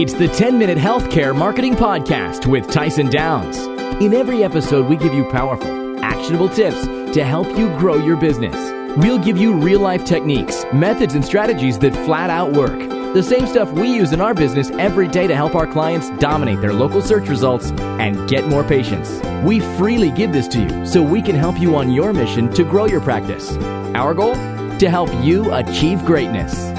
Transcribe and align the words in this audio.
It's 0.00 0.14
the 0.14 0.28
10 0.28 0.56
Minute 0.56 0.78
Healthcare 0.78 1.36
Marketing 1.36 1.74
Podcast 1.74 2.46
with 2.46 2.70
Tyson 2.70 3.10
Downs. 3.10 3.58
In 4.00 4.14
every 4.14 4.44
episode, 4.44 4.86
we 4.86 4.94
give 4.96 5.12
you 5.12 5.24
powerful, 5.24 5.98
actionable 6.04 6.48
tips 6.48 6.86
to 6.86 7.24
help 7.24 7.48
you 7.58 7.66
grow 7.80 7.96
your 7.96 8.16
business. 8.16 8.54
We'll 8.96 9.18
give 9.18 9.36
you 9.36 9.54
real 9.54 9.80
life 9.80 10.04
techniques, 10.04 10.64
methods, 10.72 11.14
and 11.14 11.24
strategies 11.24 11.80
that 11.80 11.96
flat 12.06 12.30
out 12.30 12.52
work. 12.52 12.78
The 13.12 13.24
same 13.24 13.48
stuff 13.48 13.72
we 13.72 13.92
use 13.92 14.12
in 14.12 14.20
our 14.20 14.34
business 14.34 14.70
every 14.70 15.08
day 15.08 15.26
to 15.26 15.34
help 15.34 15.56
our 15.56 15.66
clients 15.66 16.10
dominate 16.20 16.60
their 16.60 16.72
local 16.72 17.02
search 17.02 17.28
results 17.28 17.72
and 17.98 18.28
get 18.28 18.46
more 18.46 18.62
patients. 18.62 19.20
We 19.44 19.58
freely 19.78 20.12
give 20.12 20.32
this 20.32 20.46
to 20.48 20.60
you 20.60 20.86
so 20.86 21.02
we 21.02 21.20
can 21.20 21.34
help 21.34 21.58
you 21.58 21.74
on 21.74 21.90
your 21.90 22.12
mission 22.12 22.54
to 22.54 22.62
grow 22.62 22.86
your 22.86 23.00
practice. 23.00 23.50
Our 23.96 24.14
goal? 24.14 24.36
To 24.36 24.88
help 24.88 25.12
you 25.24 25.52
achieve 25.52 26.04
greatness. 26.04 26.77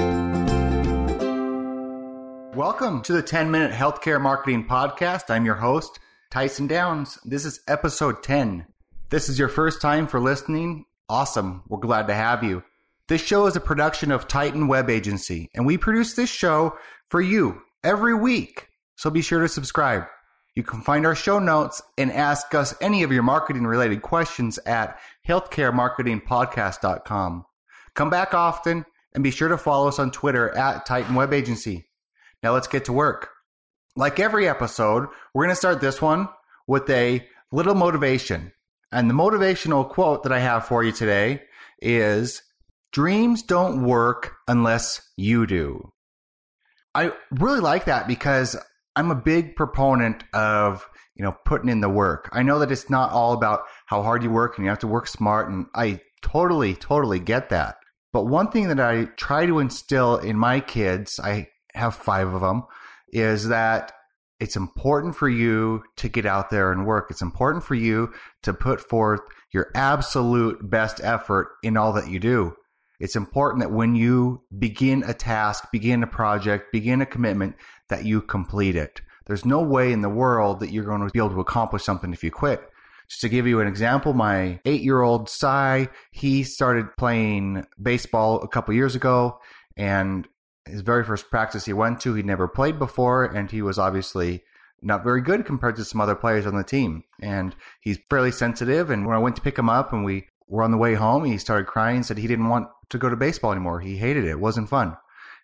Welcome 2.60 3.00
to 3.04 3.14
the 3.14 3.22
10 3.22 3.50
Minute 3.50 3.72
Healthcare 3.72 4.20
Marketing 4.20 4.66
Podcast. 4.66 5.30
I'm 5.30 5.46
your 5.46 5.54
host, 5.54 5.98
Tyson 6.30 6.66
Downs. 6.66 7.18
This 7.24 7.46
is 7.46 7.60
episode 7.66 8.22
10. 8.22 8.66
This 9.08 9.30
is 9.30 9.38
your 9.38 9.48
first 9.48 9.80
time 9.80 10.06
for 10.06 10.20
listening. 10.20 10.84
Awesome. 11.08 11.62
We're 11.70 11.78
glad 11.78 12.06
to 12.08 12.14
have 12.14 12.44
you. 12.44 12.62
This 13.08 13.22
show 13.22 13.46
is 13.46 13.56
a 13.56 13.60
production 13.60 14.10
of 14.10 14.28
Titan 14.28 14.68
Web 14.68 14.90
Agency, 14.90 15.48
and 15.54 15.64
we 15.64 15.78
produce 15.78 16.12
this 16.12 16.28
show 16.28 16.76
for 17.08 17.22
you 17.22 17.62
every 17.82 18.12
week. 18.12 18.68
So 18.96 19.08
be 19.08 19.22
sure 19.22 19.40
to 19.40 19.48
subscribe. 19.48 20.02
You 20.54 20.62
can 20.62 20.82
find 20.82 21.06
our 21.06 21.14
show 21.14 21.38
notes 21.38 21.80
and 21.96 22.12
ask 22.12 22.54
us 22.54 22.74
any 22.82 23.02
of 23.04 23.10
your 23.10 23.22
marketing 23.22 23.66
related 23.66 24.02
questions 24.02 24.58
at 24.66 24.98
healthcaremarketingpodcast.com. 25.26 27.46
Come 27.94 28.10
back 28.10 28.34
often 28.34 28.84
and 29.14 29.24
be 29.24 29.30
sure 29.30 29.48
to 29.48 29.56
follow 29.56 29.88
us 29.88 29.98
on 29.98 30.10
Twitter 30.10 30.54
at 30.54 30.84
Titan 30.84 31.14
Web 31.14 31.32
Agency. 31.32 31.86
Now 32.42 32.52
let's 32.52 32.68
get 32.68 32.86
to 32.86 32.92
work. 32.92 33.30
Like 33.96 34.20
every 34.20 34.48
episode, 34.48 35.08
we're 35.34 35.44
going 35.44 35.54
to 35.54 35.56
start 35.56 35.80
this 35.80 36.00
one 36.00 36.28
with 36.66 36.88
a 36.88 37.26
little 37.52 37.74
motivation. 37.74 38.52
And 38.92 39.08
the 39.08 39.14
motivational 39.14 39.88
quote 39.88 40.22
that 40.22 40.32
I 40.32 40.40
have 40.40 40.66
for 40.66 40.82
you 40.82 40.92
today 40.92 41.42
is 41.80 42.42
Dreams 42.92 43.42
don't 43.42 43.84
work 43.84 44.36
unless 44.48 45.00
you 45.16 45.46
do. 45.46 45.92
I 46.94 47.12
really 47.30 47.60
like 47.60 47.84
that 47.84 48.08
because 48.08 48.56
I'm 48.96 49.12
a 49.12 49.16
big 49.16 49.54
proponent 49.54 50.24
of, 50.32 50.88
you 51.14 51.24
know, 51.24 51.36
putting 51.44 51.68
in 51.68 51.80
the 51.80 51.88
work. 51.88 52.28
I 52.32 52.42
know 52.42 52.58
that 52.58 52.72
it's 52.72 52.90
not 52.90 53.12
all 53.12 53.32
about 53.32 53.62
how 53.86 54.02
hard 54.02 54.24
you 54.24 54.30
work 54.30 54.56
and 54.56 54.64
you 54.64 54.70
have 54.70 54.80
to 54.80 54.88
work 54.88 55.06
smart 55.06 55.48
and 55.48 55.66
I 55.74 56.00
totally 56.22 56.74
totally 56.74 57.20
get 57.20 57.50
that. 57.50 57.76
But 58.12 58.26
one 58.26 58.50
thing 58.50 58.68
that 58.68 58.80
I 58.80 59.04
try 59.16 59.46
to 59.46 59.60
instill 59.60 60.16
in 60.16 60.36
my 60.36 60.58
kids, 60.58 61.20
I 61.22 61.46
have 61.74 61.94
5 61.94 62.34
of 62.34 62.40
them, 62.40 62.64
is 63.12 63.48
that 63.48 63.92
it's 64.38 64.56
important 64.56 65.14
for 65.14 65.28
you 65.28 65.82
to 65.96 66.08
get 66.08 66.24
out 66.24 66.50
there 66.50 66.72
and 66.72 66.86
work. 66.86 67.08
It's 67.10 67.22
important 67.22 67.62
for 67.62 67.74
you 67.74 68.12
to 68.42 68.54
put 68.54 68.80
forth 68.80 69.20
your 69.52 69.70
absolute 69.74 70.58
best 70.68 71.00
effort 71.02 71.48
in 71.62 71.76
all 71.76 71.92
that 71.92 72.08
you 72.08 72.18
do. 72.18 72.54
It's 72.98 73.16
important 73.16 73.62
that 73.62 73.72
when 73.72 73.94
you 73.94 74.42
begin 74.58 75.02
a 75.06 75.14
task, 75.14 75.64
begin 75.72 76.02
a 76.02 76.06
project, 76.06 76.72
begin 76.72 77.00
a 77.00 77.06
commitment, 77.06 77.56
that 77.88 78.04
you 78.04 78.22
complete 78.22 78.76
it. 78.76 79.00
There's 79.26 79.44
no 79.44 79.62
way 79.62 79.92
in 79.92 80.02
the 80.02 80.08
world 80.08 80.60
that 80.60 80.70
you're 80.70 80.84
going 80.84 81.06
to 81.06 81.12
be 81.12 81.18
able 81.18 81.30
to 81.30 81.40
accomplish 81.40 81.84
something 81.84 82.12
if 82.12 82.24
you 82.24 82.30
quit. 82.30 82.62
Just 83.08 83.22
to 83.22 83.28
give 83.28 83.46
you 83.46 83.60
an 83.60 83.66
example, 83.66 84.12
my 84.12 84.60
eight 84.64 84.82
year 84.82 85.02
old 85.02 85.28
Cy, 85.28 85.88
he 86.12 86.44
started 86.44 86.96
playing 86.96 87.66
baseball 87.80 88.40
a 88.42 88.48
couple 88.48 88.74
years 88.74 88.94
ago 88.94 89.40
and 89.76 90.28
his 90.70 90.80
very 90.82 91.04
first 91.04 91.30
practice 91.30 91.64
he 91.64 91.72
went 91.72 92.00
to, 92.00 92.14
he'd 92.14 92.26
never 92.26 92.48
played 92.48 92.78
before, 92.78 93.24
and 93.24 93.50
he 93.50 93.62
was 93.62 93.78
obviously 93.78 94.42
not 94.82 95.04
very 95.04 95.20
good 95.20 95.44
compared 95.44 95.76
to 95.76 95.84
some 95.84 96.00
other 96.00 96.14
players 96.14 96.46
on 96.46 96.56
the 96.56 96.64
team. 96.64 97.04
And 97.20 97.54
he's 97.80 97.98
fairly 98.08 98.32
sensitive. 98.32 98.90
And 98.90 99.06
when 99.06 99.16
I 99.16 99.20
went 99.20 99.36
to 99.36 99.42
pick 99.42 99.58
him 99.58 99.68
up 99.68 99.92
and 99.92 100.04
we 100.04 100.26
were 100.48 100.62
on 100.62 100.70
the 100.70 100.78
way 100.78 100.94
home, 100.94 101.24
he 101.24 101.38
started 101.38 101.66
crying 101.66 102.02
said 102.02 102.18
he 102.18 102.26
didn't 102.26 102.48
want 102.48 102.68
to 102.90 102.98
go 102.98 103.08
to 103.08 103.16
baseball 103.16 103.52
anymore. 103.52 103.80
He 103.80 103.96
hated 103.96 104.24
it. 104.24 104.30
It 104.30 104.40
wasn't 104.40 104.68
fun. 104.68 104.96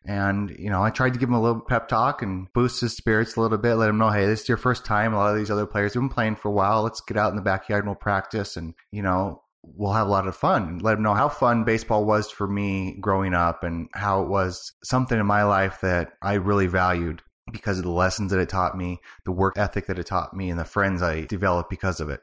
And, 0.05 0.55
you 0.59 0.71
know, 0.71 0.83
I 0.83 0.91
tried 0.91 1.15
to 1.15 1.19
give 1.19 1.29
him 1.29 1.35
a 1.35 1.43
little 1.43 1.61
pep 1.61 1.89
talk 1.89 2.23
and 2.23 2.53
boost 2.53 2.81
his 2.81 2.97
spirits 2.97 3.37
a 3.37 3.41
little 3.41 3.59
bit, 3.59 3.75
let 3.75 3.89
him 3.89 3.99
know, 3.99 4.11
hey, 4.11 4.27
this 4.27 4.43
is 4.43 4.49
your 4.49 4.57
first 4.57 4.85
time. 4.85 5.13
A 5.13 5.17
lot 5.17 5.33
of 5.33 5.37
these 5.37 5.51
other 5.51 5.67
players 5.67 5.95
have 5.95 6.03
been 6.03 6.09
playing 6.09 6.37
for 6.37 6.49
a 6.49 6.53
while. 6.53 6.83
Let's 6.83 7.01
get 7.01 7.17
out 7.17 7.31
in 7.31 7.37
the 7.37 7.43
backyard 7.43 7.83
and 7.83 7.89
we'll 7.89 7.97
practice 7.97 8.57
and, 8.57 8.75
you 8.93 9.03
know, 9.03 9.43
we'll 9.75 9.93
have 9.93 10.07
a 10.07 10.11
lot 10.11 10.27
of 10.27 10.37
fun. 10.37 10.79
Let 10.79 10.97
him 10.97 11.03
know 11.03 11.15
how 11.15 11.29
fun 11.29 11.65
baseball 11.65 12.05
was 12.05 12.31
for 12.31 12.47
me 12.47 12.97
growing 13.01 13.35
up 13.35 13.65
and 13.65 13.89
how 13.95 14.23
it 14.23 14.29
was 14.29 14.73
something 14.85 15.19
in 15.19 15.27
my 15.27 15.43
life 15.45 15.81
that 15.83 16.13
I 16.23 16.35
really 16.35 16.67
valued 16.67 17.23
because 17.53 17.79
of 17.79 17.85
the 17.85 17.91
lessons 17.91 18.31
that 18.33 18.41
it 18.41 18.49
taught 18.49 18.77
me, 18.77 19.01
the 19.25 19.33
work 19.33 19.57
ethic 19.57 19.87
that 19.87 19.99
it 19.99 20.07
taught 20.07 20.35
me, 20.35 20.51
and 20.51 20.59
the 20.59 20.65
friends 20.65 21.03
I 21.03 21.23
developed 21.23 21.71
because 21.71 22.01
of 22.01 22.11
it. 22.11 22.21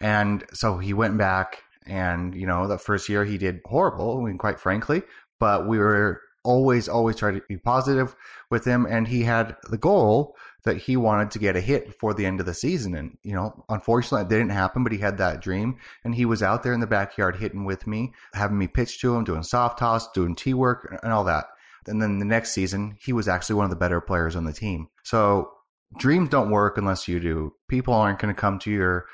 And 0.00 0.44
so 0.52 0.78
he 0.78 0.92
went 0.92 1.18
back 1.18 1.62
and, 1.86 2.34
you 2.34 2.46
know, 2.46 2.66
the 2.68 2.78
first 2.78 3.08
year 3.08 3.24
he 3.24 3.38
did 3.38 3.60
horrible, 3.64 4.20
I 4.20 4.24
mean, 4.24 4.38
quite 4.38 4.60
frankly, 4.60 5.02
but 5.40 5.66
we 5.66 5.78
were 5.78 6.20
always, 6.44 6.88
always 6.88 7.16
trying 7.16 7.34
to 7.34 7.42
be 7.48 7.56
positive 7.56 8.14
with 8.50 8.64
him. 8.64 8.86
And 8.86 9.06
he 9.06 9.22
had 9.22 9.56
the 9.70 9.78
goal 9.78 10.36
that 10.64 10.76
he 10.76 10.96
wanted 10.96 11.30
to 11.32 11.38
get 11.38 11.56
a 11.56 11.60
hit 11.60 11.86
before 11.86 12.14
the 12.14 12.24
end 12.24 12.40
of 12.40 12.46
the 12.46 12.54
season. 12.54 12.94
And, 12.94 13.18
you 13.22 13.34
know, 13.34 13.64
unfortunately, 13.68 14.22
it 14.22 14.28
didn't 14.28 14.50
happen, 14.50 14.84
but 14.84 14.92
he 14.92 14.98
had 14.98 15.18
that 15.18 15.40
dream. 15.40 15.78
And 16.04 16.14
he 16.14 16.24
was 16.24 16.42
out 16.42 16.62
there 16.62 16.72
in 16.72 16.80
the 16.80 16.86
backyard 16.86 17.36
hitting 17.36 17.64
with 17.64 17.86
me, 17.86 18.12
having 18.32 18.58
me 18.58 18.68
pitch 18.68 19.00
to 19.00 19.16
him, 19.16 19.24
doing 19.24 19.42
soft 19.42 19.78
toss, 19.78 20.10
doing 20.12 20.36
tee 20.36 20.54
work, 20.54 20.98
and 21.02 21.12
all 21.12 21.24
that. 21.24 21.46
And 21.88 22.00
then 22.00 22.20
the 22.20 22.24
next 22.24 22.52
season, 22.52 22.96
he 23.00 23.12
was 23.12 23.26
actually 23.26 23.56
one 23.56 23.64
of 23.64 23.70
the 23.70 23.76
better 23.76 24.00
players 24.00 24.36
on 24.36 24.44
the 24.44 24.52
team. 24.52 24.88
So 25.02 25.50
dreams 25.98 26.28
don't 26.28 26.50
work 26.50 26.78
unless 26.78 27.08
you 27.08 27.18
do. 27.18 27.54
People 27.68 27.94
aren't 27.94 28.20
going 28.20 28.32
to 28.32 28.40
come 28.40 28.58
to 28.60 28.70
your 28.70 29.06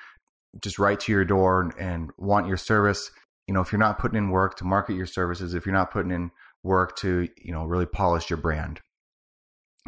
just 0.61 0.79
right 0.79 0.99
to 1.01 1.13
your 1.13 1.25
door 1.25 1.63
and, 1.63 1.73
and 1.79 2.11
want 2.19 2.47
your 2.47 2.57
service. 2.57 3.11
You 3.47 3.55
know, 3.55 3.61
if 3.61 3.73
you're 3.73 3.79
not 3.79 3.99
putting 3.99 4.19
in 4.19 4.31
work 4.31 4.57
to 4.59 4.65
market 4.65 4.97
your 4.97 5.07
services, 5.07 5.55
if 5.55 5.65
you're 5.65 5.75
not 5.75 5.91
putting 5.91 6.11
in 6.11 6.31
work 6.63 6.97
to, 6.99 7.29
you 7.39 7.53
know, 7.53 7.65
really 7.65 7.87
polish 7.87 8.29
your 8.29 8.37
brand. 8.37 8.81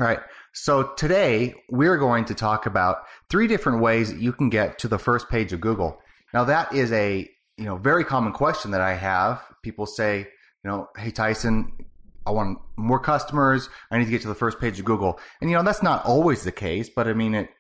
All 0.01 0.07
right. 0.07 0.21
So 0.55 0.95
today 0.97 1.55
we're 1.69 1.99
going 1.99 2.25
to 2.27 2.35
talk 2.35 2.65
about 2.65 3.03
three 3.29 3.47
different 3.47 3.83
ways 3.83 4.11
that 4.11 4.19
you 4.19 4.33
can 4.33 4.49
get 4.49 4.79
to 4.79 4.89
the 4.89 4.99
first 4.99 5.29
page 5.29 5.53
of 5.53 5.61
Google. 5.61 6.01
Now 6.33 6.45
that 6.45 6.73
is 6.73 6.91
a, 6.93 7.29
you 7.59 7.65
know, 7.65 7.77
very 7.77 8.03
common 8.03 8.33
question 8.33 8.71
that 8.71 8.81
I 8.81 8.95
have. 8.95 9.43
People 9.63 9.85
say, 9.85 10.21
you 10.21 10.71
know, 10.71 10.89
hey 10.97 11.11
Tyson, 11.11 11.85
I 12.27 12.31
want 12.31 12.61
more 12.79 12.99
customers. 12.99 13.69
I 13.91 13.99
need 13.99 14.07
to 14.07 14.11
get 14.11 14.23
to 14.23 14.29
the 14.29 14.35
first 14.35 14.59
page 14.59 14.79
of 14.79 14.87
Google. 14.87 15.21
And 15.43 15.51
you 15.51 15.57
know, 15.57 15.63
that's 15.63 15.83
not 15.83 16.07
always 16.07 16.45
the 16.45 16.53
case, 16.53 16.89
but 16.89 17.07
I 17.07 17.13
mean 17.13 17.35
it 17.35 17.51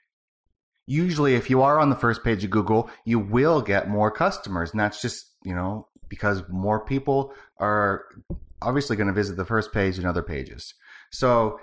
usually 0.86 1.34
if 1.34 1.50
you 1.50 1.60
are 1.60 1.78
on 1.78 1.90
the 1.90 1.96
first 1.96 2.24
page 2.24 2.42
of 2.42 2.48
Google, 2.48 2.88
you 3.04 3.18
will 3.18 3.60
get 3.60 3.90
more 3.90 4.10
customers. 4.10 4.70
And 4.70 4.80
that's 4.80 5.02
just, 5.02 5.26
you 5.44 5.54
know, 5.54 5.88
because 6.08 6.42
more 6.48 6.86
people 6.86 7.34
are 7.58 8.06
obviously 8.62 8.96
going 8.96 9.08
to 9.08 9.12
visit 9.12 9.36
the 9.36 9.44
first 9.44 9.74
page 9.74 9.98
and 9.98 10.06
other 10.06 10.22
pages. 10.22 10.72
So, 11.10 11.60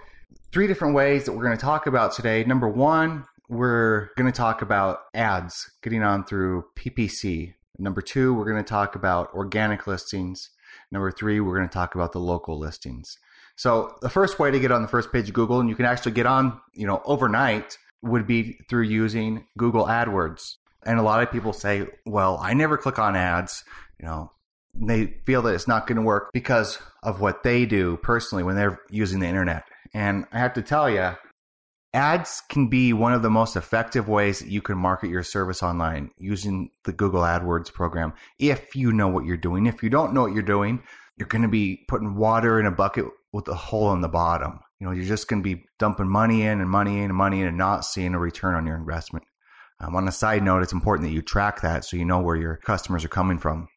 three 0.51 0.67
different 0.67 0.95
ways 0.95 1.25
that 1.25 1.33
we're 1.33 1.43
going 1.43 1.57
to 1.57 1.61
talk 1.61 1.87
about 1.87 2.13
today. 2.13 2.43
Number 2.43 2.67
one, 2.67 3.25
we're 3.49 4.09
going 4.17 4.31
to 4.31 4.35
talk 4.35 4.61
about 4.61 5.01
ads 5.13 5.71
getting 5.81 6.03
on 6.03 6.25
through 6.25 6.65
PPC. 6.75 7.53
Number 7.79 8.01
two, 8.01 8.33
we're 8.33 8.49
going 8.49 8.63
to 8.63 8.67
talk 8.67 8.95
about 8.95 9.33
organic 9.33 9.87
listings. 9.87 10.49
Number 10.91 11.11
three, 11.11 11.39
we're 11.39 11.55
going 11.55 11.67
to 11.67 11.73
talk 11.73 11.95
about 11.95 12.11
the 12.11 12.19
local 12.19 12.57
listings. 12.57 13.17
So 13.55 13.95
the 14.01 14.09
first 14.09 14.39
way 14.39 14.51
to 14.51 14.59
get 14.59 14.71
on 14.71 14.81
the 14.81 14.87
first 14.87 15.11
page 15.11 15.27
of 15.29 15.33
Google, 15.33 15.59
and 15.59 15.69
you 15.69 15.75
can 15.75 15.85
actually 15.85 16.11
get 16.11 16.25
on, 16.25 16.59
you 16.73 16.85
know, 16.85 17.01
overnight, 17.05 17.77
would 18.03 18.27
be 18.27 18.59
through 18.69 18.83
using 18.83 19.45
Google 19.57 19.85
AdWords. 19.85 20.55
And 20.85 20.99
a 20.99 21.03
lot 21.03 21.23
of 21.23 21.31
people 21.31 21.53
say, 21.53 21.87
well, 22.05 22.39
I 22.41 22.53
never 22.53 22.77
click 22.77 22.99
on 22.99 23.15
ads. 23.15 23.63
You 23.99 24.05
know, 24.05 24.31
they 24.75 25.17
feel 25.25 25.41
that 25.41 25.55
it's 25.55 25.67
not 25.67 25.87
going 25.87 25.95
to 25.95 26.03
work 26.03 26.29
because 26.33 26.79
of 27.03 27.19
what 27.19 27.43
they 27.43 27.65
do 27.65 27.97
personally 27.97 28.43
when 28.43 28.55
they're 28.55 28.79
using 28.89 29.19
the 29.19 29.27
internet. 29.27 29.63
And 29.93 30.25
I 30.31 30.39
have 30.39 30.53
to 30.53 30.61
tell 30.61 30.89
you, 30.89 31.11
ads 31.93 32.41
can 32.49 32.67
be 32.67 32.93
one 32.93 33.13
of 33.13 33.21
the 33.21 33.29
most 33.29 33.55
effective 33.55 34.07
ways 34.07 34.39
that 34.39 34.49
you 34.49 34.61
can 34.61 34.77
market 34.77 35.09
your 35.09 35.23
service 35.23 35.63
online 35.63 36.11
using 36.17 36.69
the 36.83 36.93
Google 36.93 37.21
AdWords 37.21 37.73
program 37.73 38.13
if 38.39 38.75
you 38.75 38.91
know 38.91 39.07
what 39.07 39.25
you're 39.25 39.37
doing. 39.37 39.65
If 39.65 39.81
you 39.83 39.89
don't 39.89 40.13
know 40.13 40.23
what 40.23 40.33
you're 40.33 40.43
doing, 40.43 40.83
you're 41.17 41.27
going 41.27 41.41
to 41.41 41.47
be 41.47 41.83
putting 41.87 42.15
water 42.15 42.59
in 42.59 42.65
a 42.65 42.71
bucket 42.71 43.05
with 43.33 43.47
a 43.47 43.55
hole 43.55 43.93
in 43.93 44.01
the 44.01 44.07
bottom. 44.07 44.59
You 44.79 44.87
know, 44.87 44.93
you're 44.93 45.05
just 45.05 45.27
going 45.27 45.41
to 45.41 45.55
be 45.55 45.63
dumping 45.79 46.07
money 46.07 46.43
in 46.43 46.61
and 46.61 46.69
money 46.69 46.99
in 46.99 47.05
and 47.05 47.15
money 47.15 47.41
in 47.41 47.47
and 47.47 47.57
not 47.57 47.85
seeing 47.85 48.13
a 48.13 48.19
return 48.19 48.55
on 48.55 48.67
your 48.67 48.77
investment. 48.77 49.25
Um, 49.79 49.95
on 49.95 50.07
a 50.07 50.11
side 50.11 50.43
note, 50.43 50.63
it's 50.63 50.73
important 50.73 51.07
that 51.07 51.13
you 51.13 51.21
track 51.21 51.61
that 51.61 51.85
so 51.85 51.97
you 51.97 52.05
know 52.05 52.19
where 52.19 52.35
your 52.35 52.57
customers 52.57 53.03
are 53.03 53.09
coming 53.09 53.37
from. 53.37 53.67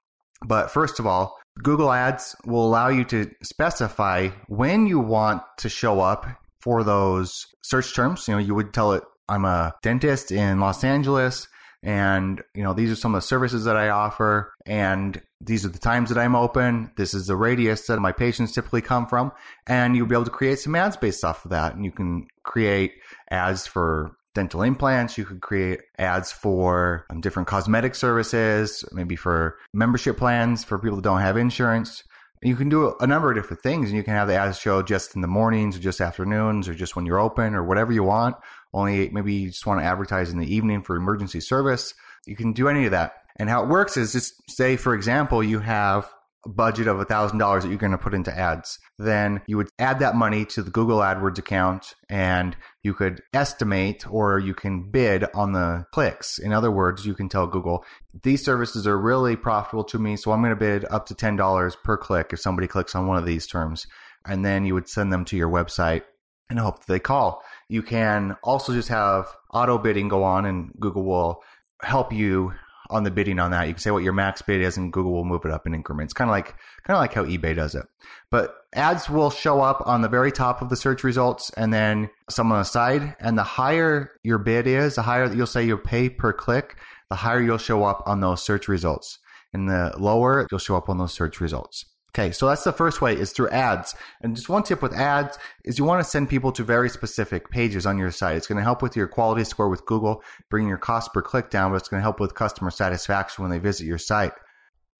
But 0.47 0.71
first 0.71 0.99
of 0.99 1.07
all, 1.07 1.37
Google 1.63 1.93
Ads 1.93 2.37
will 2.45 2.67
allow 2.67 2.89
you 2.89 3.05
to 3.05 3.31
specify 3.43 4.29
when 4.49 4.87
you 4.87 4.99
want 4.99 5.43
to 5.59 5.69
show 5.69 6.01
up 6.01 6.27
for 6.61 6.85
those 6.85 7.47
search 7.63 7.95
terms. 7.95 8.27
You 8.29 8.35
know, 8.35 8.41
you 8.41 8.55
would 8.55 8.73
tell 8.73 8.93
it, 8.93 9.03
I'm 9.29 9.45
a 9.45 9.75
dentist 9.83 10.33
in 10.33 10.61
Los 10.61 10.85
Angeles 10.85 11.49
and 11.83 12.43
you 12.55 12.63
know 12.63 12.75
these 12.75 12.91
are 12.91 12.97
some 12.97 13.15
of 13.15 13.23
the 13.23 13.27
services 13.27 13.65
that 13.65 13.77
I 13.77 13.89
offer 13.89 14.53
and 14.67 15.21
these 15.41 15.65
are 15.65 15.71
the 15.71 15.79
times 15.79 16.11
that 16.11 16.19
I'm 16.19 16.37
open 16.37 16.91
this 16.97 17.15
is 17.15 17.27
the 17.27 17.37
radius 17.37 17.87
that 17.87 18.01
my 18.01 18.13
patients 18.13 18.53
typically 18.53 18.83
come 18.83 19.07
from 19.07 19.33
and 19.67 19.97
you'll 19.97 20.07
be 20.07 20.15
able 20.15 20.27
to 20.27 20.31
create 20.31 20.59
some 20.59 20.75
ads 20.75 20.97
based 20.97 21.25
off 21.25 21.45
of 21.45 21.53
that 21.53 21.75
and 21.75 21.85
you 21.85 21.91
can 21.91 22.27
create 22.43 22.93
ads 23.31 23.67
for 23.67 24.15
dental 24.35 24.63
implants 24.63 25.19
you 25.19 25.25
could 25.25 25.41
create 25.41 25.81
ads 25.99 26.31
for 26.31 27.05
um, 27.11 27.21
different 27.21 27.49
cosmetic 27.49 27.95
services 27.95 28.85
maybe 28.93 29.17
for 29.17 29.57
membership 29.73 30.17
plans 30.17 30.65
for 30.65 30.79
people 30.79 30.97
that 30.97 31.03
don't 31.03 31.21
have 31.21 31.37
insurance 31.37 32.05
you 32.43 32.57
can 32.57 32.71
do 32.71 32.95
a 33.01 33.07
number 33.07 33.31
of 33.31 33.37
different 33.37 33.63
things 33.63 33.89
and 33.89 33.97
you 33.97 34.03
can 34.03 34.15
have 34.15 34.29
the 34.29 34.35
ads 34.35 34.59
show 34.59 34.83
just 34.83 35.15
in 35.15 35.21
the 35.21 35.29
mornings 35.29 35.77
or 35.77 35.81
just 35.81 36.01
afternoons 36.01 36.69
or 36.69 36.75
just 36.75 36.97
when 36.97 37.05
you're 37.05 37.19
open 37.19 37.55
or 37.55 37.63
whatever 37.63 37.93
you 37.93 38.03
want 38.03 38.37
only 38.73 39.11
maybe 39.11 39.33
you 39.35 39.49
just 39.49 39.67
want 39.67 39.81
to 39.81 39.85
advertise 39.85 40.31
in 40.31 40.39
the 40.39 40.55
evening 40.55 40.83
for 40.83 40.97
emergency 40.97 41.41
service. 41.41 41.95
You 42.27 42.37
can 42.37 42.53
do 42.53 42.69
any 42.69 42.85
of 42.85 42.93
that. 42.93 43.15
And 43.37 43.49
how 43.49 43.63
it 43.63 43.69
works 43.69 43.97
is 43.97 44.13
just 44.13 44.35
say, 44.51 44.77
for 44.77 44.95
example, 44.95 45.43
you 45.43 45.61
have 45.61 46.13
budget 46.47 46.87
of 46.87 46.97
$1,000 46.97 47.63
that 47.63 47.69
you're 47.69 47.77
going 47.77 47.93
to 47.93 47.99
put 47.99 48.15
into 48.15 48.37
ads. 48.37 48.79
Then 48.99 49.43
you 49.47 49.57
would 49.57 49.69
add 49.79 49.99
that 49.99 50.17
money 50.17 50.45
to 50.47 50.63
the 50.63 50.71
Google 50.71 50.99
AdWords 50.99 51.39
account 51.39 51.95
and 52.09 52.57
you 52.83 52.95
could 52.95 53.21
estimate 53.35 54.11
or 54.11 54.39
you 54.39 54.55
can 54.55 54.91
bid 54.91 55.25
on 55.35 55.53
the 55.53 55.85
clicks. 55.93 56.39
In 56.39 56.53
other 56.53 56.71
words, 56.71 57.05
you 57.05 57.15
can 57.15 57.29
tell 57.29 57.47
Google, 57.47 57.85
these 58.23 58.45
services 58.45 58.87
are 58.87 58.99
really 58.99 59.37
profitable 59.37 59.85
to 59.85 59.99
me, 59.99 60.17
so 60.17 60.33
I'm 60.33 60.41
going 60.41 60.51
to 60.51 60.57
bid 60.57 60.87
up 60.91 61.07
to 61.07 61.15
$10 61.15 61.75
per 61.85 61.97
click 61.97 62.31
if 62.33 62.41
somebody 62.41 62.67
clicks 62.67 62.95
on 62.95 63.07
one 63.07 63.19
of 63.19 63.27
these 63.27 63.47
terms. 63.47 63.87
And 64.27 64.45
then 64.45 64.65
you 64.65 64.75
would 64.75 64.89
send 64.89 65.13
them 65.13 65.25
to 65.27 65.37
your 65.37 65.49
website 65.49 66.03
and 66.51 66.59
hope 66.59 66.85
they 66.87 66.99
call. 66.99 67.43
You 67.69 67.83
can 67.83 68.37
also 68.43 68.73
just 68.73 68.89
have 68.89 69.29
auto 69.53 69.79
bidding 69.79 70.09
go 70.09 70.25
on, 70.25 70.45
and 70.45 70.73
Google 70.79 71.05
will 71.05 71.43
help 71.83 72.13
you 72.13 72.53
on 72.91 73.05
the 73.05 73.11
bidding 73.11 73.39
on 73.39 73.51
that. 73.53 73.69
You 73.69 73.75
can 73.75 73.81
say 73.81 73.91
what 73.91 74.03
your 74.03 74.13
max 74.13 74.43
bid 74.43 74.61
is, 74.61 74.77
and 74.77 74.93
Google 74.93 75.13
will 75.13 75.25
move 75.25 75.45
it 75.45 75.51
up 75.51 75.67
in 75.67 75.75
increments, 75.75 76.13
kind 76.13 76.29
of 76.29 76.33
like 76.33 76.55
kind 76.85 76.97
of 76.97 76.99
like 76.99 77.15
how 77.15 77.25
eBay 77.25 77.55
does 77.55 77.75
it. 77.75 77.87
But 78.31 78.55
ads 78.75 79.09
will 79.09 79.31
show 79.31 79.61
up 79.61 79.83
on 79.87 80.03
the 80.03 80.09
very 80.09 80.33
top 80.33 80.63
of 80.63 80.69
the 80.69 80.77
search 80.77 81.05
results, 81.05 81.51
and 81.57 81.73
then 81.73 82.11
some 82.29 82.53
on 82.53 82.59
the 82.59 82.65
side. 82.65 83.17
And 83.21 83.39
the 83.39 83.43
higher 83.43 84.11
your 84.23 84.39
bid 84.39 84.67
is, 84.67 84.97
the 84.97 85.03
higher 85.03 85.33
you'll 85.33 85.47
say 85.47 85.65
you'll 85.65 85.79
pay 85.79 86.09
per 86.09 86.33
click, 86.33 86.77
the 87.09 87.17
higher 87.17 87.41
you'll 87.41 87.59
show 87.59 87.85
up 87.85 88.03
on 88.07 88.21
those 88.21 88.43
search 88.43 88.69
results. 88.69 89.19
And 89.53 89.69
the 89.69 89.93
lower 89.99 90.47
you'll 90.51 90.61
show 90.61 90.77
up 90.77 90.89
on 90.89 90.99
those 90.99 91.13
search 91.13 91.41
results. 91.41 91.85
Okay, 92.11 92.33
so 92.33 92.49
that's 92.49 92.65
the 92.65 92.73
first 92.73 93.01
way 93.01 93.15
is 93.15 93.31
through 93.31 93.51
ads. 93.51 93.95
And 94.21 94.35
just 94.35 94.49
one 94.49 94.65
tip 94.65 94.83
with 94.83 94.93
ads 94.93 95.39
is 95.65 95.79
you 95.79 95.85
want 95.85 96.03
to 96.03 96.11
send 96.11 96.29
people 96.29 96.51
to 96.53 96.65
very 96.65 96.89
specific 96.89 97.51
pages 97.51 97.87
on 97.87 97.99
your 97.99 98.11
site. 98.11 98.37
It's 98.37 98.49
going 98.49 98.59
to 98.59 98.65
help 98.65 98.83
with 98.83 98.97
your 98.97 99.07
quality 99.07 99.45
score 99.45 99.69
with 99.69 99.87
Google, 99.87 100.23
bring 100.49 100.67
your 100.67 100.77
cost 100.77 101.13
per 101.13 101.23
click 101.23 101.51
down, 101.51 101.71
but 101.71 101.77
it's 101.77 101.89
going 101.89 102.01
to 102.01 102.05
help 102.05 102.19
with 102.19 102.35
customer 102.35 102.73
satisfaction 102.73 103.43
when 103.43 103.51
they 103.53 103.61
visit 103.61 103.87
your 103.87 103.99
site. 103.99 104.33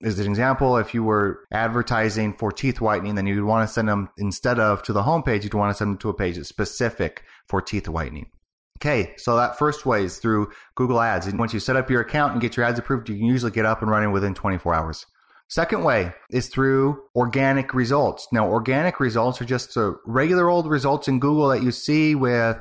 As 0.03 0.21
an 0.21 0.29
example, 0.29 0.77
if 0.77 0.95
you 0.95 1.03
were 1.03 1.41
advertising 1.53 2.33
for 2.35 2.53
teeth 2.53 2.81
whitening, 2.81 3.17
then 3.17 3.27
you'd 3.27 3.45
want 3.45 3.69
to 3.69 3.73
send 3.73 3.89
them 3.89 4.09
instead 4.17 4.61
of 4.61 4.83
to 4.85 4.93
the 4.93 5.03
homepage, 5.03 5.43
you'd 5.43 5.53
want 5.53 5.75
to 5.75 5.77
send 5.77 5.91
them 5.91 5.99
to 5.99 6.09
a 6.11 6.15
page 6.15 6.37
that's 6.37 6.49
specific 6.49 7.25
for 7.49 7.61
teeth 7.61 7.89
whitening. 7.89 8.31
Okay, 8.79 9.15
so 9.19 9.37
that 9.37 9.59
first 9.59 9.85
way 9.85 10.05
is 10.05 10.19
through 10.19 10.53
Google 10.75 11.01
Ads. 11.01 11.27
And 11.27 11.39
once 11.39 11.53
you 11.53 11.61
set 11.61 11.77
up 11.77 11.91
your 11.91 12.01
account 12.01 12.33
and 12.33 12.41
get 12.41 12.57
your 12.57 12.65
ads 12.65 12.79
approved, 12.79 13.11
you 13.11 13.17
can 13.17 13.27
usually 13.27 13.51
get 13.51 13.67
up 13.67 13.83
and 13.83 13.91
running 13.91 14.13
within 14.13 14.33
24 14.33 14.75
hours. 14.75 15.05
Second 15.51 15.83
way 15.83 16.13
is 16.31 16.47
through 16.47 17.03
organic 17.17 17.75
results. 17.75 18.29
Now, 18.31 18.49
organic 18.49 19.01
results 19.01 19.43
are 19.43 19.45
just 19.45 19.75
the 19.75 19.97
regular 20.07 20.49
old 20.49 20.71
results 20.71 21.09
in 21.09 21.19
Google 21.19 21.49
that 21.49 21.65
you 21.65 21.73
see 21.73 22.15
with, 22.15 22.57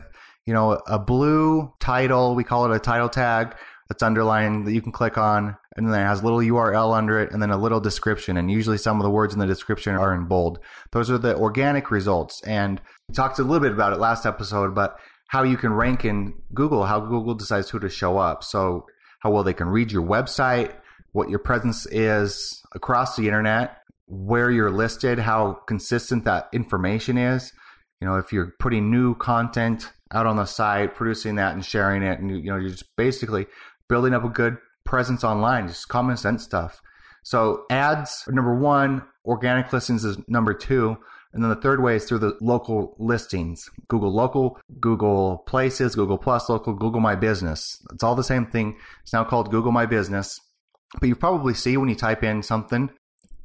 you 0.47 0.55
know, 0.55 0.81
a 0.87 0.97
blue 0.97 1.71
title. 1.79 2.33
We 2.33 2.43
call 2.43 2.65
it 2.65 2.75
a 2.75 2.79
title 2.79 3.07
tag 3.07 3.55
that's 3.89 4.01
underlined 4.01 4.65
that 4.65 4.73
you 4.73 4.81
can 4.81 4.91
click 4.91 5.19
on, 5.19 5.55
and 5.75 5.93
then 5.93 6.01
it 6.01 6.05
has 6.05 6.21
a 6.21 6.23
little 6.23 6.39
URL 6.39 6.97
under 6.97 7.19
it, 7.19 7.31
and 7.31 7.39
then 7.43 7.51
a 7.51 7.57
little 7.57 7.79
description. 7.79 8.37
And 8.37 8.49
usually, 8.49 8.79
some 8.79 8.97
of 8.99 9.03
the 9.03 9.11
words 9.11 9.35
in 9.35 9.39
the 9.39 9.45
description 9.45 9.93
are 9.93 10.15
in 10.15 10.25
bold. 10.25 10.57
Those 10.91 11.11
are 11.11 11.19
the 11.19 11.37
organic 11.37 11.91
results. 11.91 12.41
And 12.41 12.81
we 13.07 13.13
talked 13.13 13.37
a 13.37 13.43
little 13.43 13.59
bit 13.59 13.71
about 13.71 13.93
it 13.93 13.99
last 13.99 14.25
episode, 14.25 14.73
but 14.73 14.97
how 15.27 15.43
you 15.43 15.57
can 15.57 15.73
rank 15.73 16.05
in 16.05 16.33
Google, 16.55 16.85
how 16.85 17.01
Google 17.01 17.35
decides 17.35 17.69
who 17.69 17.77
to 17.81 17.89
show 17.89 18.17
up. 18.17 18.43
So, 18.43 18.87
how 19.19 19.29
well 19.29 19.43
they 19.43 19.53
can 19.53 19.67
read 19.67 19.91
your 19.91 20.01
website 20.01 20.73
what 21.11 21.29
your 21.29 21.39
presence 21.39 21.85
is 21.87 22.61
across 22.73 23.15
the 23.15 23.25
internet, 23.27 23.77
where 24.07 24.51
you're 24.51 24.71
listed, 24.71 25.19
how 25.19 25.53
consistent 25.67 26.25
that 26.25 26.49
information 26.53 27.17
is. 27.17 27.53
You 28.01 28.07
know, 28.07 28.15
if 28.15 28.31
you're 28.31 28.53
putting 28.59 28.89
new 28.89 29.15
content 29.15 29.91
out 30.11 30.25
on 30.25 30.37
the 30.37 30.45
site, 30.45 30.95
producing 30.95 31.35
that 31.35 31.53
and 31.53 31.63
sharing 31.63 32.01
it, 32.01 32.19
and 32.19 32.31
you 32.31 32.51
know, 32.51 32.57
you're 32.57 32.69
just 32.69 32.95
basically 32.95 33.45
building 33.87 34.13
up 34.13 34.23
a 34.23 34.29
good 34.29 34.57
presence 34.85 35.23
online, 35.23 35.67
just 35.67 35.87
common 35.87 36.17
sense 36.17 36.43
stuff. 36.43 36.81
So 37.23 37.65
ads 37.69 38.23
number 38.27 38.55
one, 38.55 39.03
organic 39.25 39.71
listings 39.71 40.05
is 40.05 40.17
number 40.27 40.53
two. 40.53 40.97
And 41.31 41.43
then 41.43 41.49
the 41.49 41.55
third 41.55 41.83
way 41.83 41.95
is 41.95 42.05
through 42.05 42.19
the 42.19 42.35
local 42.41 42.95
listings. 42.97 43.69
Google 43.87 44.11
local, 44.11 44.59
Google 44.79 45.43
places, 45.45 45.93
Google 45.93 46.17
plus 46.17 46.49
local, 46.49 46.73
Google 46.73 47.01
my 47.01 47.15
business. 47.15 47.79
It's 47.93 48.03
all 48.03 48.15
the 48.15 48.23
same 48.23 48.47
thing. 48.47 48.77
It's 49.03 49.13
now 49.13 49.23
called 49.23 49.51
Google 49.51 49.71
my 49.71 49.85
business. 49.85 50.39
But 50.99 51.07
you 51.07 51.15
probably 51.15 51.53
see 51.53 51.77
when 51.77 51.89
you 51.89 51.95
type 51.95 52.23
in 52.23 52.41
something, 52.41 52.89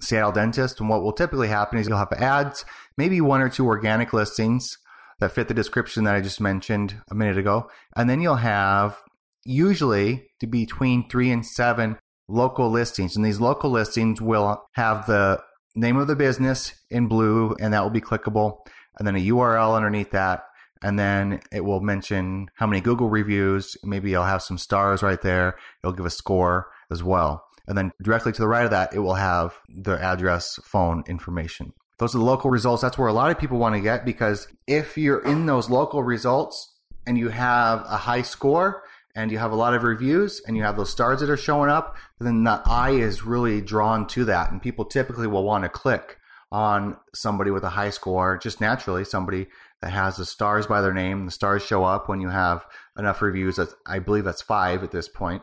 Seattle 0.00 0.32
Dentist, 0.32 0.80
and 0.80 0.88
what 0.88 1.02
will 1.02 1.12
typically 1.12 1.48
happen 1.48 1.78
is 1.78 1.88
you'll 1.88 1.98
have 1.98 2.12
ads, 2.12 2.64
maybe 2.96 3.20
one 3.20 3.40
or 3.40 3.48
two 3.48 3.66
organic 3.66 4.12
listings 4.12 4.78
that 5.20 5.32
fit 5.32 5.48
the 5.48 5.54
description 5.54 6.04
that 6.04 6.14
I 6.14 6.20
just 6.20 6.40
mentioned 6.40 6.96
a 7.10 7.14
minute 7.14 7.38
ago. 7.38 7.70
And 7.96 8.08
then 8.08 8.20
you'll 8.20 8.36
have 8.36 9.00
usually 9.44 10.26
between 10.48 11.08
three 11.08 11.30
and 11.30 11.44
seven 11.44 11.98
local 12.28 12.70
listings. 12.70 13.16
And 13.16 13.24
these 13.24 13.40
local 13.40 13.70
listings 13.70 14.20
will 14.20 14.64
have 14.72 15.06
the 15.06 15.42
name 15.74 15.96
of 15.96 16.06
the 16.06 16.16
business 16.16 16.72
in 16.90 17.08
blue, 17.08 17.54
and 17.60 17.72
that 17.72 17.82
will 17.82 17.90
be 17.90 18.00
clickable, 18.00 18.58
and 18.98 19.06
then 19.06 19.16
a 19.16 19.26
URL 19.26 19.76
underneath 19.76 20.10
that. 20.12 20.44
And 20.82 20.98
then 20.98 21.40
it 21.50 21.64
will 21.64 21.80
mention 21.80 22.50
how 22.56 22.66
many 22.66 22.80
Google 22.80 23.08
reviews. 23.08 23.76
Maybe 23.82 24.12
it'll 24.12 24.24
have 24.24 24.42
some 24.42 24.58
stars 24.58 25.02
right 25.02 25.20
there. 25.20 25.56
It'll 25.82 25.94
give 25.94 26.04
a 26.04 26.10
score 26.10 26.68
as 26.90 27.02
well. 27.02 27.44
And 27.66 27.78
then 27.78 27.92
directly 28.02 28.32
to 28.32 28.42
the 28.42 28.48
right 28.48 28.64
of 28.64 28.70
that, 28.70 28.94
it 28.94 28.98
will 28.98 29.14
have 29.14 29.54
the 29.68 30.00
address, 30.02 30.58
phone 30.64 31.02
information. 31.08 31.72
Those 31.98 32.14
are 32.14 32.18
the 32.18 32.24
local 32.24 32.50
results. 32.50 32.82
That's 32.82 32.98
where 32.98 33.08
a 33.08 33.12
lot 33.12 33.30
of 33.30 33.38
people 33.38 33.58
want 33.58 33.74
to 33.74 33.80
get 33.80 34.04
because 34.04 34.48
if 34.66 34.98
you're 34.98 35.24
in 35.24 35.46
those 35.46 35.70
local 35.70 36.02
results 36.02 36.74
and 37.06 37.16
you 37.16 37.28
have 37.28 37.80
a 37.88 37.96
high 37.96 38.22
score 38.22 38.82
and 39.14 39.30
you 39.30 39.38
have 39.38 39.52
a 39.52 39.56
lot 39.56 39.74
of 39.74 39.84
reviews 39.84 40.42
and 40.46 40.56
you 40.56 40.64
have 40.64 40.76
those 40.76 40.90
stars 40.90 41.20
that 41.20 41.30
are 41.30 41.36
showing 41.36 41.70
up, 41.70 41.96
then 42.18 42.44
the 42.44 42.60
eye 42.66 42.90
is 42.90 43.24
really 43.24 43.60
drawn 43.60 44.06
to 44.08 44.24
that. 44.24 44.50
And 44.50 44.60
people 44.60 44.84
typically 44.84 45.28
will 45.28 45.44
want 45.44 45.62
to 45.64 45.68
click 45.68 46.18
on 46.50 46.96
somebody 47.14 47.50
with 47.50 47.64
a 47.64 47.70
high 47.70 47.90
score, 47.90 48.38
just 48.38 48.60
naturally, 48.60 49.04
somebody 49.04 49.46
that 49.80 49.92
has 49.92 50.16
the 50.16 50.24
stars 50.24 50.66
by 50.66 50.80
their 50.80 50.92
name. 50.92 51.26
The 51.26 51.30
stars 51.30 51.64
show 51.64 51.84
up 51.84 52.08
when 52.08 52.20
you 52.20 52.28
have 52.28 52.66
enough 52.98 53.22
reviews. 53.22 53.58
I 53.86 53.98
believe 54.00 54.24
that's 54.24 54.42
five 54.42 54.82
at 54.82 54.90
this 54.90 55.08
point. 55.08 55.42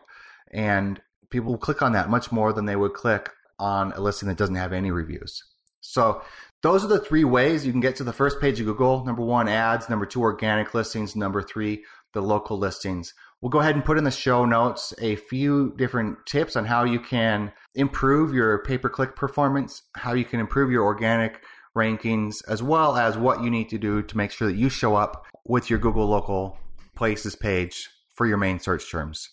And 0.50 1.00
people 1.32 1.50
will 1.50 1.58
click 1.58 1.82
on 1.82 1.92
that 1.92 2.10
much 2.10 2.30
more 2.30 2.52
than 2.52 2.66
they 2.66 2.76
would 2.76 2.94
click 2.94 3.30
on 3.58 3.92
a 3.92 4.00
listing 4.00 4.28
that 4.28 4.38
doesn't 4.38 4.54
have 4.54 4.72
any 4.72 4.90
reviews. 4.90 5.42
So 5.80 6.22
those 6.62 6.84
are 6.84 6.88
the 6.88 7.00
three 7.00 7.24
ways 7.24 7.66
you 7.66 7.72
can 7.72 7.80
get 7.80 7.96
to 7.96 8.04
the 8.04 8.12
first 8.12 8.40
page 8.40 8.60
of 8.60 8.66
Google. 8.66 9.04
Number 9.04 9.22
one, 9.22 9.48
ads. 9.48 9.88
Number 9.88 10.06
two, 10.06 10.20
organic 10.20 10.74
listings. 10.74 11.16
Number 11.16 11.42
three, 11.42 11.84
the 12.12 12.22
local 12.22 12.56
listings. 12.56 13.14
We'll 13.40 13.50
go 13.50 13.58
ahead 13.58 13.74
and 13.74 13.84
put 13.84 13.98
in 13.98 14.04
the 14.04 14.12
show 14.12 14.44
notes 14.44 14.94
a 15.00 15.16
few 15.16 15.74
different 15.76 16.18
tips 16.26 16.54
on 16.54 16.64
how 16.64 16.84
you 16.84 17.00
can 17.00 17.52
improve 17.74 18.32
your 18.32 18.62
pay 18.62 18.78
per 18.78 18.88
click 18.88 19.16
performance, 19.16 19.82
how 19.96 20.12
you 20.12 20.24
can 20.24 20.38
improve 20.38 20.70
your 20.70 20.84
organic 20.84 21.42
rankings, 21.76 22.42
as 22.48 22.62
well 22.62 22.96
as 22.96 23.18
what 23.18 23.42
you 23.42 23.50
need 23.50 23.68
to 23.70 23.78
do 23.78 24.02
to 24.02 24.16
make 24.16 24.30
sure 24.30 24.46
that 24.46 24.56
you 24.56 24.68
show 24.68 24.94
up 24.94 25.26
with 25.44 25.68
your 25.68 25.80
Google 25.80 26.06
local 26.06 26.58
places 26.94 27.34
page 27.34 27.88
for 28.14 28.26
your 28.26 28.36
main 28.36 28.60
search 28.60 28.88
terms. 28.88 29.28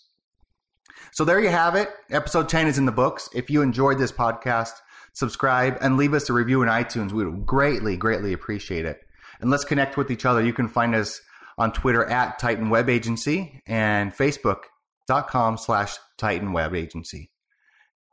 So 1.12 1.25
there 1.25 1.39
you 1.39 1.50
have 1.50 1.75
it. 1.75 1.89
Episode 2.10 2.50
10 2.50 2.68
is 2.68 2.77
in 2.77 2.86
the 2.86 2.91
books. 2.91 3.29
If 3.34 3.50
you 3.50 3.62
enjoyed 3.62 3.98
this 3.98 4.12
podcast, 4.12 4.74
subscribe 5.13 5.77
and 5.82 5.98
leave 5.98 6.13
us 6.13 6.29
a 6.29 6.34
review 6.34 6.62
in 6.62 6.70
iTunes. 6.70 7.12
We 7.12 7.25
would 7.25 7.46
greatly, 7.46 7.98
greatly 7.98 8.34
appreciate 8.34 8.86
it. 8.86 9.01
And 9.41 9.50
let's 9.50 9.63
connect 9.63 9.98
with 9.98 10.12
each 10.12 10.25
other. 10.25 10.44
You 10.44 10.53
can 10.53 10.68
find 10.68 10.96
us 10.96 11.22
on 11.58 11.74
Twitter 11.74 12.06
at 12.06 12.39
Titan 12.39 12.70
Web 12.70 12.89
Agency 12.89 13.62
and 13.68 14.13
Facebook.com 14.13 15.58
slash 15.58 15.98
Titan 16.18 16.53
Web 16.53 16.75
Agency. 16.75 17.32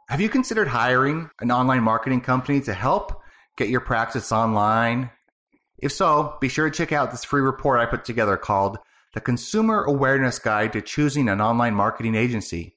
Have 0.09 0.21
you 0.21 0.28
considered 0.28 0.69
hiring 0.69 1.31
an 1.40 1.50
online 1.50 1.83
marketing 1.83 2.21
company 2.21 2.61
to 2.62 2.75
help 2.75 3.21
get 3.57 3.69
your 3.69 3.81
practice 3.81 4.33
online? 4.33 5.11
If 5.78 5.93
so, 5.93 6.37
be 6.40 6.49
sure 6.49 6.71
to 6.71 6.76
check 6.76 6.93
out 6.93 7.11
this 7.11 7.25
free 7.25 7.43
report 7.43 7.81
I 7.81 7.87
put 7.87 8.05
together 8.05 8.37
called 8.37 8.78
The 9.14 9.21
Consumer 9.21 9.83
Awareness 9.85 10.38
Guide 10.38 10.73
to 10.73 10.81
Choosing 10.81 11.28
an 11.28 11.40
Online 11.40 11.75
Marketing 11.75 12.14
Agency 12.14 12.75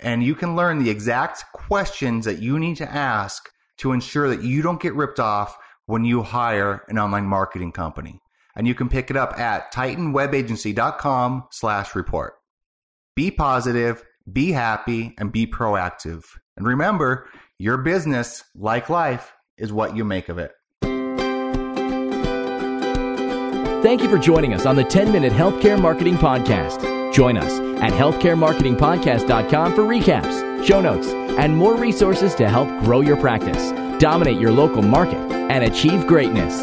and 0.00 0.22
you 0.22 0.34
can 0.34 0.56
learn 0.56 0.82
the 0.82 0.90
exact 0.90 1.44
questions 1.52 2.24
that 2.24 2.40
you 2.40 2.58
need 2.58 2.76
to 2.76 2.90
ask 2.90 3.48
to 3.78 3.92
ensure 3.92 4.28
that 4.28 4.42
you 4.42 4.62
don't 4.62 4.80
get 4.80 4.94
ripped 4.94 5.20
off 5.20 5.56
when 5.86 6.04
you 6.04 6.22
hire 6.22 6.82
an 6.88 6.98
online 6.98 7.24
marketing 7.24 7.72
company. 7.72 8.20
And 8.54 8.66
you 8.66 8.74
can 8.74 8.88
pick 8.88 9.10
it 9.10 9.16
up 9.16 9.38
at 9.38 9.72
titanwebagency.com 9.72 11.44
slash 11.50 11.94
report. 11.94 12.34
Be 13.14 13.30
positive, 13.30 14.04
be 14.30 14.52
happy, 14.52 15.14
and 15.18 15.32
be 15.32 15.46
proactive. 15.46 16.24
And 16.56 16.66
remember, 16.66 17.28
your 17.58 17.78
business, 17.78 18.44
like 18.54 18.88
life, 18.88 19.32
is 19.56 19.72
what 19.72 19.96
you 19.96 20.04
make 20.04 20.28
of 20.28 20.38
it. 20.38 20.52
Thank 23.82 24.02
you 24.02 24.10
for 24.10 24.18
joining 24.18 24.54
us 24.54 24.66
on 24.66 24.74
the 24.74 24.84
10 24.84 25.12
Minute 25.12 25.32
Healthcare 25.32 25.80
Marketing 25.80 26.16
Podcast. 26.16 26.87
Join 27.18 27.36
us 27.36 27.58
at 27.82 27.90
healthcaremarketingpodcast.com 27.90 29.74
for 29.74 29.82
recaps, 29.82 30.64
show 30.64 30.80
notes, 30.80 31.08
and 31.08 31.52
more 31.52 31.76
resources 31.76 32.32
to 32.36 32.48
help 32.48 32.68
grow 32.84 33.00
your 33.00 33.16
practice, 33.16 33.72
dominate 34.00 34.38
your 34.38 34.52
local 34.52 34.82
market, 34.82 35.18
and 35.32 35.64
achieve 35.64 36.06
greatness. 36.06 36.54